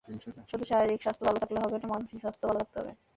শুধু 0.51 0.63
শারীরিক 0.69 1.01
স্বাস্থ্য 1.03 1.23
ভালো 1.27 1.39
থাকলে 1.43 1.59
হবে 1.63 1.77
না, 1.81 1.87
মানসিক 1.93 2.17
স্বাস্থ্যও 2.23 2.49
ভালো 2.49 2.59
থাকতে 2.61 2.77
হবে। 2.79 2.91